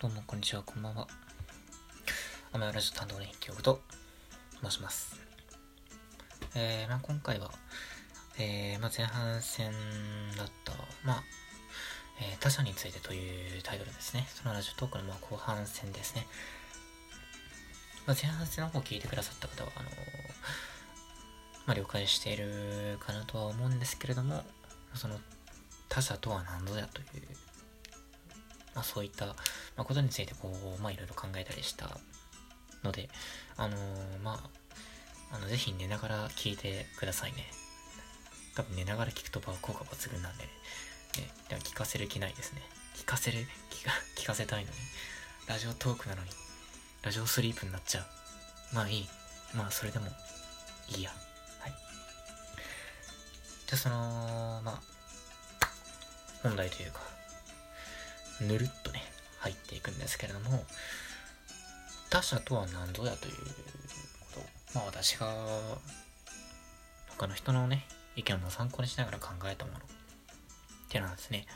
[0.00, 1.08] どうもこんにちは、こんばんは。
[2.52, 3.80] アメラジオ担当の筆記と
[4.62, 5.20] 申します。
[6.54, 7.50] えー、まあ、今回は、
[8.38, 9.72] えー、まあ、前半戦
[10.36, 10.72] だった、
[11.04, 11.22] まあ、
[12.20, 14.28] えー、他者についてというタイトルですね。
[14.28, 16.28] そのラジオトークのまあ後半戦ですね。
[18.06, 19.90] まあ、前半戦の方聞いてくださった方は、あの
[21.66, 24.44] まあ、了解しているかなとは思うんですけれども、
[24.94, 25.16] その
[25.88, 27.47] 他者とは何ぞやという
[28.78, 29.34] まあ、そういった、ま
[29.78, 31.98] あ、ことについてこう、まあ、いろいろ考えたりした
[32.84, 33.08] ので、
[33.56, 34.34] あのー、ま
[35.32, 37.50] あ、あの、ぜひ寝ながら聞いてくださいね。
[38.54, 40.50] 多分寝ながら聞くと効果抜群なんでね。
[41.48, 42.62] では聞かせる気ないですね。
[42.94, 43.38] 聞かせる、
[43.70, 44.76] 聞か、聞かせたいのに。
[45.48, 46.30] ラジオトークなのに、
[47.02, 48.04] ラジオスリープになっちゃう。
[48.76, 49.08] まあいい。
[49.56, 50.06] まあそれでも、
[50.94, 51.10] いいや。
[51.58, 51.72] はい。
[53.66, 54.80] じゃあその、まあ、
[56.44, 57.07] 本題というか、
[58.40, 59.02] ぬるっとね、
[59.38, 60.64] 入っていくんですけれども、
[62.10, 64.40] 他者とは何ぞやということ。
[64.74, 65.34] まあ私が、
[67.08, 67.86] 他の人のね、
[68.16, 69.78] 意見を参考にしながら考えたもの。
[69.78, 69.80] っ
[70.88, 71.46] ていうのはですね、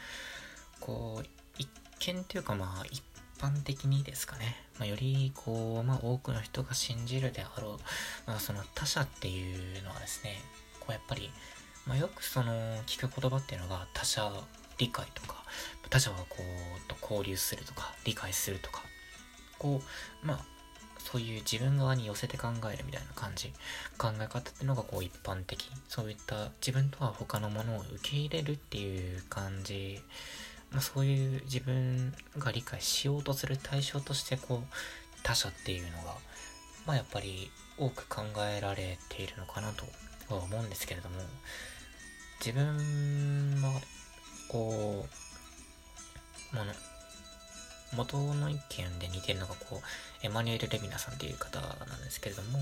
[0.80, 1.26] こう、
[1.58, 1.68] 一
[2.00, 3.02] 見というかまあ一
[3.38, 7.78] 般的にですかね、まあ、よりこう、まあ多くの人が信じるであろう、
[8.26, 10.36] まあその他者っていうのはですね、
[10.80, 11.30] こうやっぱり、
[11.86, 12.52] まあよくその
[12.84, 14.30] 聞く言葉っていうのが他者
[14.82, 15.44] 理解とか、
[15.90, 18.82] 他者はこう、と交流するとか、理解するとか、
[19.58, 19.80] こ
[20.24, 20.44] う、まあ、
[20.98, 23.52] そういう自分側に寄せて考えるみたいな感じ、
[23.96, 25.70] 考え方っていうのがこう一般的。
[25.88, 30.00] そういった自分とは他のものを受け入れるっていう感じ、
[30.70, 36.16] まあ、そういう自分が理解しようとする対象としてこう、他者っていうのが、
[36.86, 39.84] まあやっぱり多く考えられているのかなと
[40.34, 41.16] は思うんですけれども、
[42.44, 43.80] 自分は
[44.52, 45.06] こ
[46.52, 46.72] う、もの、
[47.94, 52.58] 元の意見で似てるのがこう、エマニュエル・レミナさんっていう方なんですけれども、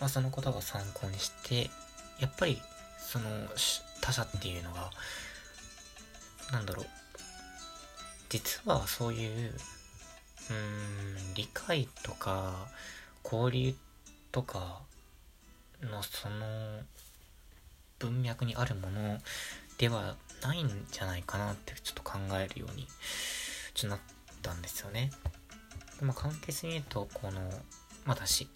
[0.00, 1.70] まあその言葉を参考にして、
[2.18, 2.60] やっぱり、
[2.98, 3.26] その
[4.00, 4.90] 他者っていうのが、
[6.52, 6.86] なんだろう、
[8.28, 9.54] 実はそういう、
[10.50, 12.66] うん、理解とか、
[13.24, 13.74] 交流
[14.32, 14.80] とか
[15.82, 16.80] のその
[17.98, 19.18] 文脈にあるもの
[19.78, 22.86] ではないんじゃないかなってちょっと考えるように
[23.74, 23.98] ちょなっ
[24.42, 25.10] たんですよね。
[26.00, 27.40] まあ、簡潔に言うと、この、
[28.06, 28.48] 私、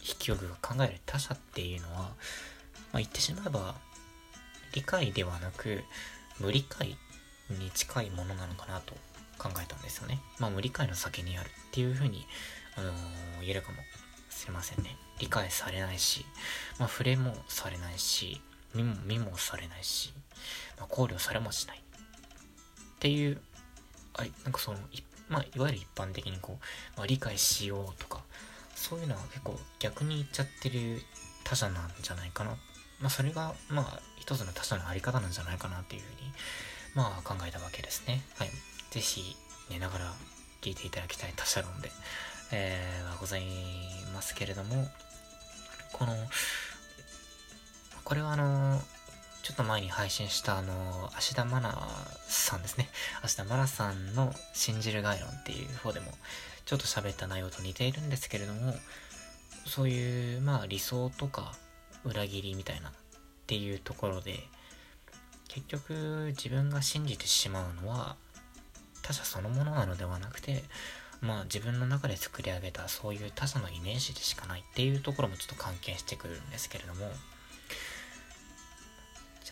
[0.00, 2.06] 筆記力が考える他者っていうのは、ま
[2.94, 3.74] あ、言ってしまえば、
[4.72, 5.84] 理解ではなく、
[6.38, 6.96] 無理解
[7.50, 8.94] に近いものなのかなと
[9.38, 10.20] 考えたんですよね。
[10.38, 12.26] まあ、無理解の先にあるっていうふうに、
[12.76, 12.94] あのー、
[13.40, 13.78] 言えるかも
[14.30, 14.96] しれませんね。
[15.18, 16.24] 理解されないし、
[16.78, 18.40] まあ、触れもされないし、
[18.74, 20.12] 見も、見もされないし、
[20.78, 21.78] まあ、考慮されもしない。
[21.78, 23.40] っていう、
[24.14, 28.22] あなんかその、いまあ、いわゆる一般的にこう、まあ、理解しようとか、
[28.74, 31.00] そういうのは結構逆に言っちゃってる
[31.44, 32.50] 他者なんじゃないかな。
[33.00, 36.32] まあ、それが、まあ、一つの他者のあり方なんじゃないかなっていうふうに、
[36.94, 38.22] まあ、考えたわけですね。
[38.36, 38.50] はい。
[38.90, 39.36] ぜひ、
[39.70, 40.14] 寝ながら
[40.60, 41.90] 聞いていただきたい他者論で、
[42.52, 43.42] えー、はござい
[44.14, 44.88] ますけれども、
[45.92, 46.14] この、
[48.12, 48.78] これはあの、
[49.42, 51.72] ちょっと前に配信したあの、芦田愛菜
[52.28, 52.90] さんですね。
[53.22, 56.12] 芦田愛菜さんの信じる概論っていう方でも、
[56.66, 58.74] ちょっと喋った内容と似ているんですけれども、
[59.64, 61.54] そういう、まあ理想とか
[62.04, 62.92] 裏切りみたいなっ
[63.46, 64.40] ていうところで、
[65.48, 68.16] 結局自分が信じてしまうのは
[69.00, 70.64] 他者そのものなのではなくて、
[71.22, 77.10] まあ自分の中で作り上げたそういう他者のイメージでしかないっていうところもちょっと関係してくるんですけれども、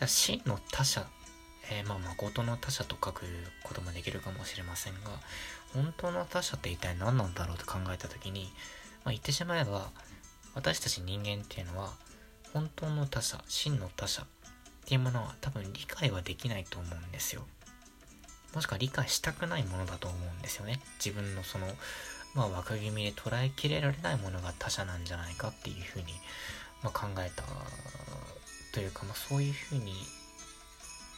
[0.01, 1.05] じゃあ真の他者、
[1.71, 3.23] えー、まあ誠の他者と書く
[3.61, 4.99] こともできるかもしれませんが、
[5.75, 8.51] 本当の他者って一体何なんだろうと考えた時に、
[9.05, 9.91] まあ、言ってしまえば、
[10.55, 11.91] 私たち人間っていうのは、
[12.51, 14.25] 本当の他者、真の他者っ
[14.87, 17.43] ていうものは多分理解はできないと思うんですよ。
[18.55, 20.79] もしくは理解したくないものだと思うんですよね。
[20.97, 21.67] 自分のその、
[22.33, 26.05] まあ枠組みで捉えきれられないものが他者なんじゃないかっていうふうに、
[26.81, 27.43] まあ、考えた
[28.71, 29.93] というか、まあ、そういうふうに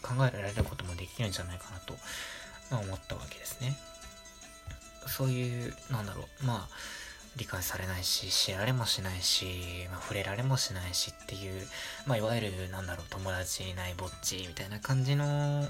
[0.01, 1.95] 考えられることもできるんじゃないかなと、
[2.71, 3.77] ま、思ったわけですね。
[5.07, 6.75] そういう、なんだろう、まあ、
[7.35, 11.67] 理解されないし、知られもしないし、まあ、触れられもしないしっていう、
[12.05, 15.67] まあ、いわゆる、なんだろう、友達いないぼっちみたいな感じの、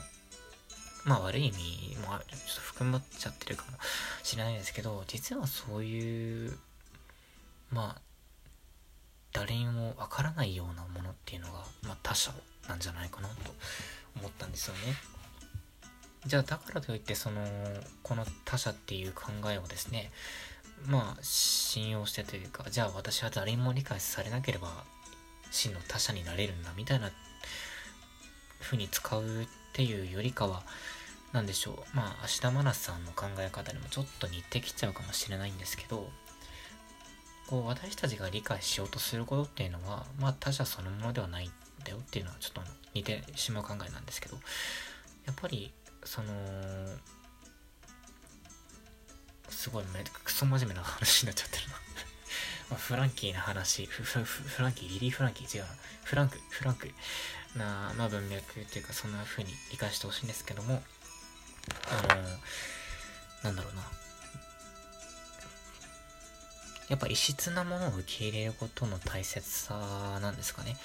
[1.06, 2.19] まあ、悪い意味もちょっ
[2.56, 3.77] と含まっちゃってるかも
[4.24, 6.57] しれないですけど、実はそういう、
[7.71, 8.01] まあ、
[9.33, 12.31] 誰にもわからないようなものっていうのが、まあ、他者
[12.69, 13.35] なんじゃないかなと
[14.19, 14.95] 思ったんですよね。
[16.25, 17.41] じゃあだからといってその
[18.01, 20.09] この他者っていう考えをですね
[20.88, 24.85] まあ信用してというかじゃあ私は誰にも理解されなければ
[25.51, 27.12] 真の他者になれるんだみたいな
[28.62, 30.63] 風に使うっていうよりかは
[31.33, 36.07] 何でしょうまあ芦田愛菜さんの考え方にもちょっと似てきちゃうかもしれないんですけど
[37.48, 41.51] こう私たちが理解しようとすることっていうのはまあ他者そのものではないん
[41.84, 42.62] だよっていうのはちょっと
[42.94, 44.38] 似てしまう考えなんですけど
[45.25, 45.72] やっぱり
[46.06, 46.30] その
[49.50, 51.75] すごいめクソ真面目な話になっちゃってるな。
[52.72, 54.04] まフランキーな話フ
[54.62, 55.75] ランキーリリー・フランキー違うな。
[56.04, 56.92] フランクフランク
[57.56, 60.84] な、まあ、文脈っていうかそんな風に理解してほしいんですけども
[61.88, 62.40] あの
[63.44, 64.03] なんだろうな。
[66.89, 70.75] やっぱ異質なものを受け入れることの大切さなんですかね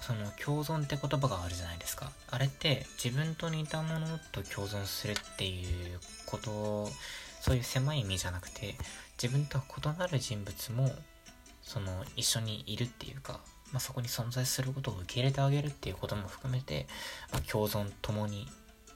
[0.00, 6.88] その共存って言葉があるじゃないですかあれって自分と似たものと共存するっていうこと
[7.40, 8.74] そういう狭い意味じゃなくて
[9.20, 10.90] 自分とは異なる人物も
[11.62, 13.40] その一緒にいるっていうか、
[13.72, 16.86] まあ、そこに存在することを受け入れてあげるっていうことも含めて、
[17.32, 18.46] まあ、共存共に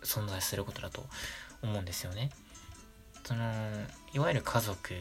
[0.04, 1.04] 存在することだと
[1.62, 2.30] 思うんですよね。
[3.24, 3.44] その
[4.14, 4.94] いわゆる家族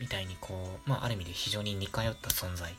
[0.00, 2.74] みたいにこう、まあ、ある意味で非常に似通った存在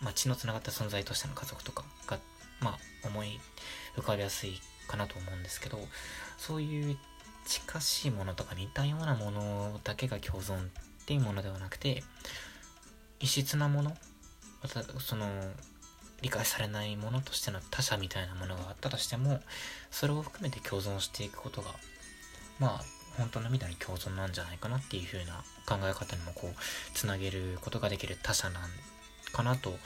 [0.00, 2.18] まあ、血のつながった存在としての家族とかが、
[2.60, 3.40] まあ、思い
[3.96, 5.78] 浮かびやすいかなと思うんですけど
[6.36, 6.96] そういう
[7.44, 10.60] 近しいものとか似たようなものだけが共存っ
[11.06, 12.02] ていうものではなくて
[13.20, 13.96] 異質なもの
[14.62, 15.26] またその
[16.20, 19.40] 理解されないものとしての他者みたいなものがあったとしても
[19.90, 21.70] それを含めて共存していくことが
[22.58, 26.56] まあ本当の意味での共存なんじゃないかなっていう風な考え方にもこう
[26.94, 28.62] つなげることができる他者なん
[29.32, 29.76] かなと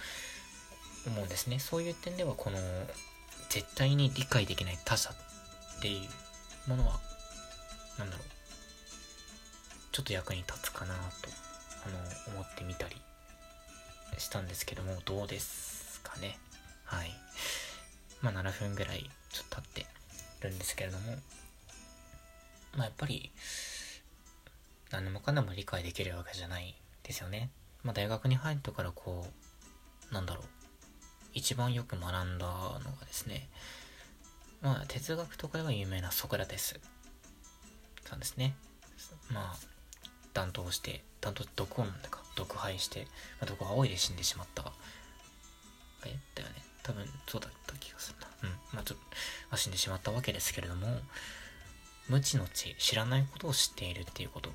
[1.07, 1.59] 思うんですね。
[1.59, 2.59] そういう点ではこの
[3.49, 5.15] 絶対に理解できない他者っ
[5.81, 5.97] てい
[6.67, 7.01] うものは
[7.99, 8.27] 何だろう
[9.93, 11.01] ちょっと役に立つかなと
[11.87, 12.97] あの思ってみたり
[14.19, 16.39] したんですけどもどうですかね
[16.85, 17.11] はい
[18.21, 19.87] まあ7分ぐらいちょっと経って
[20.47, 21.17] るんですけれども
[22.77, 23.31] まあやっぱり
[24.91, 27.51] 何でもかんでも理解できるわけじゃないですよね
[27.85, 29.27] まあ、大学に入ってからこ
[30.11, 30.45] う、なんだろう、
[31.35, 33.49] 一番よく学んだのがですね、
[34.61, 36.79] まあ、哲学とかでは有名なソクラテス
[38.05, 38.55] さんですね。
[39.33, 39.57] まあ、
[40.33, 43.07] 担当して、担当、毒を飲んだか、毒敗して、
[43.41, 44.73] まあ、毒青いで死んでしまった。
[46.05, 46.55] えだよね。
[46.85, 48.29] 多分、そうだった気がするな。
[48.45, 48.57] うん。
[48.73, 49.05] まあ、ちょっと、
[49.51, 51.01] あ、死んでしまったわけですけれども、
[52.13, 54.51] 無知の知、知らないことを知っているっていうこと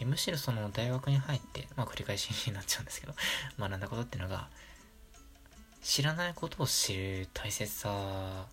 [0.00, 3.14] でむしろその大学に入って、まあ繰り返しになっちゃうんですけど、
[3.56, 4.48] 学んだことっていうのが、
[5.80, 8.46] 知らないことを知る大切さ、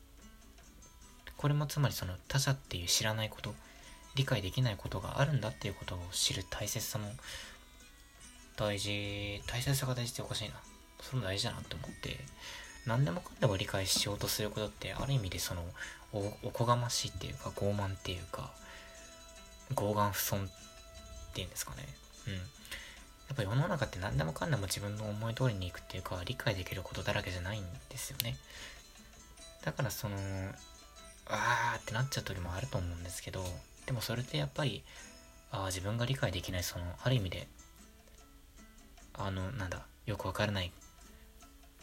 [1.37, 3.55] これもつまりその他者っていう知らないこと、
[4.13, 7.11] 理解できないことがあるんだっていうことを知る大切さも
[8.55, 10.55] 大事、大切さが大事っておかしいな。
[11.01, 12.19] それも大事だなって思って、
[12.89, 15.63] 何でもかんでも理解しようとすることってある意味でその
[16.11, 18.51] おおこがましいっていうか傲慢っていうか
[19.75, 20.49] 傲岸不損
[21.33, 21.87] ていうんですかね。
[22.27, 22.33] うん。
[22.33, 22.39] や
[23.33, 28.37] っぱ世の中って何でもかんでも自分の思い通りにいくっていうか、理解できることだらけじゃないんですよね。
[29.63, 30.17] だからその、
[31.27, 33.43] あーってなっちゃう時もあると思うんですけど、
[33.85, 34.83] でもそれってやっぱり、
[35.51, 37.47] ああ、自分が理解できない、その、ある意味で、
[39.13, 40.71] あの、なんだ、よくわからない、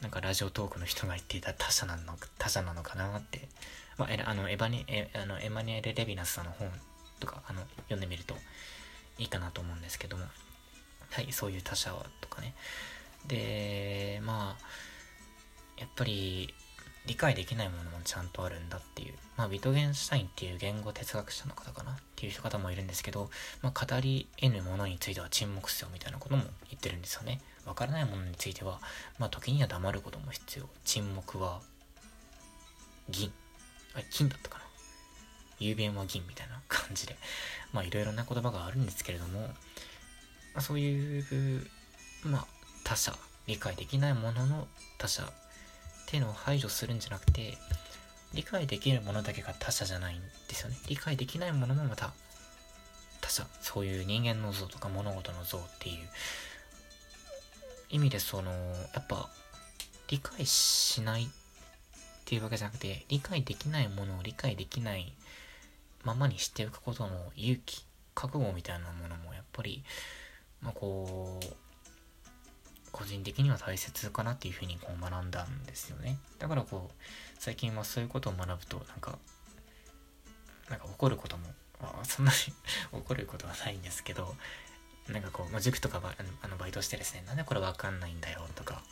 [0.02, 2.02] なんかラジオトークの人が言っていた他者なの
[2.38, 3.48] 他者なのかなって、
[3.96, 6.70] まあ、あのエバニエあのエマニュエル・レヴィナスさんの本
[7.18, 8.34] とかあの読んでみると
[9.18, 10.24] いいかなと思うんですけども。
[11.10, 12.54] はいそういう他者とかね。
[13.26, 16.52] でまあやっぱり
[17.06, 23.30] 理解できないものもちゃんとあるんだっていう、まあ、ビトゲンシュタインっていう言語哲学者の方かなっていう人方もいるんですけど、
[23.62, 27.40] まあ、語り得ぬものについては沈黙せよみたいなことも言ってるんですよね。
[27.64, 28.80] わからないものについては、
[29.18, 30.66] まあ、時には黙ることも必要。
[30.84, 31.60] 沈黙は
[33.08, 33.32] 銀。
[33.94, 34.64] あれ、金だったかな
[35.58, 37.16] 雄弁は銀みたいな感じで、
[37.72, 39.54] まあいろいろな言葉があるんですけれども、ま
[40.56, 41.20] あ、そうい
[41.60, 41.70] う、
[42.24, 42.46] まあ
[42.84, 45.32] 他者、理解できないものの他者
[46.06, 47.58] っていうのを排除するんじゃなくて、
[48.32, 50.76] 理解できるものだけが他者じゃないんですよね。
[50.88, 52.12] 理解できないものもまた
[53.20, 55.96] 他者、そういう人間の像とか物事の像っていう
[57.90, 58.52] 意味でその、
[58.94, 59.28] やっぱ
[60.08, 61.28] 理解しないっ
[62.24, 65.12] ていうわけじゃなくて、理解できないものを理解できない
[66.04, 67.84] ままにしておくことの勇気
[68.14, 69.82] 覚悟みたいなものもやっぱり
[70.62, 71.65] まあこう
[72.96, 76.18] 個人的には大切かなっていうふうにこう学んだんですよね。
[76.38, 77.02] だからこう
[77.38, 79.18] 最近はそういうことを学ぶとなんか
[80.70, 81.44] なんか怒ることも、
[81.78, 82.36] まあ、そんなに
[82.98, 84.34] 怒ることはないんですけど、
[85.08, 88.82] なんかこう、まあ、塾とかバあのバイトしてですね、なんでこれわかんないんだよとか、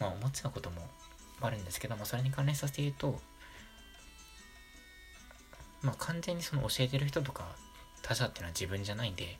[0.00, 0.90] まあ思っちゃうことも
[1.40, 3.20] あるんですけど、まあそれに関連させて言うと、
[5.82, 7.54] まあ完全にその教えてる人とか
[8.02, 9.38] 他者っていうのは自分じゃないんで、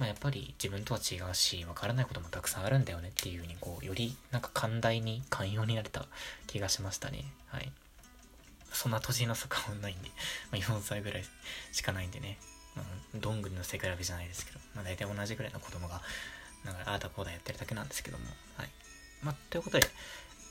[0.00, 6.06] まあやっぱり自分とは違うし、わからないこともたくさんあるんだよねっていうふうに、こう、よりなんか寛大に寛容になれた
[6.46, 7.26] 気がしましたね。
[7.48, 7.70] はい。
[8.72, 10.08] そんな年の差変わんないんで、
[10.50, 11.24] まあ4歳ぐらい
[11.72, 12.38] しかないんでね、
[12.74, 12.86] まあ、
[13.18, 16.00] どんぐりの背比べじゃないですけど、まあ大体同じぐらいの子供が、
[16.64, 18.24] なんかああだこうだやってるだけなんですけども、
[18.56, 18.70] はい。
[19.22, 19.86] まあ、ということで、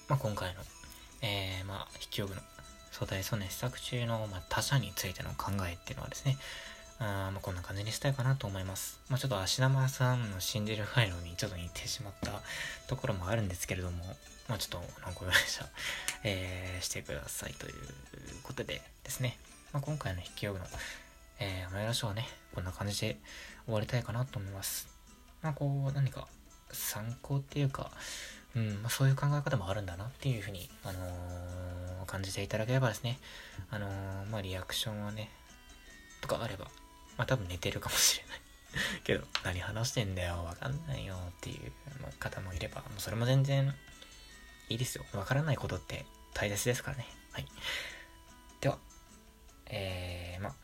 [0.09, 0.61] まあ今回の、
[1.23, 2.41] えー、まあ、筆記用具の
[2.91, 6.37] 相対そうね、試作中の、まあ、他者についての考えっていうのはですね、
[7.01, 8.99] あまあ、こんな感じにしたいかなと思います。
[9.09, 12.41] まあ、ちょっと芦玉さんの信じるファイルにちょっと似てしまった
[12.87, 14.03] ところもあるんですけれども、
[14.49, 15.65] まあ、ちょっとご容赦、
[16.25, 17.73] えー、してくださいという
[18.43, 19.37] ことでですね、
[19.71, 20.65] まあ、今回の筆記用具の、
[21.39, 23.17] えー、マイラショーはね、こんな感じで
[23.65, 24.89] 終わりたいかなと思います。
[25.41, 26.27] まあ、こう、何か
[26.71, 27.91] 参考っていうか、
[28.55, 33.19] うん、まあ、そういう考え方もあるんだなっていうふうに、あのー、感じていただければですね、
[33.69, 35.29] あのー、まあ、リアクションはね、
[36.21, 36.67] とかあれば、
[37.19, 41.71] まあ多分寝てるかもしれない けど、何話してんだよ、わかんないよっていう
[42.17, 43.75] 方もいれば、もうそれも全然
[44.69, 45.05] いいですよ。
[45.11, 47.05] わからないことって大切ですからね。
[47.33, 47.47] はい。
[48.61, 48.79] では、
[49.65, 50.55] えー、まあ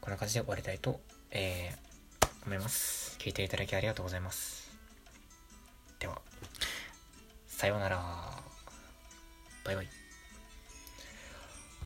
[0.00, 1.00] こんな感じで終わりたいと、
[1.32, 3.16] えー、思います。
[3.18, 4.70] 聞いていただきありがとうございます。
[5.98, 6.22] では、
[7.48, 7.98] さようなら。
[9.64, 9.97] バイバイ。